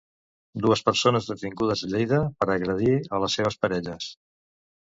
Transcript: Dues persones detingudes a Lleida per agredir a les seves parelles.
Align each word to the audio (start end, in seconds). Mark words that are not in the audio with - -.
Dues 0.63 0.79
persones 0.87 1.27
detingudes 1.31 1.85
a 1.87 1.89
Lleida 1.93 2.21
per 2.39 2.49
agredir 2.57 2.97
a 3.19 3.23
les 3.25 3.39
seves 3.41 3.63
parelles. 3.67 4.13